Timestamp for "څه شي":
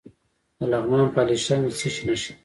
1.79-2.03